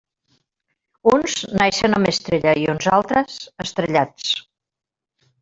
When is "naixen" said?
1.61-1.97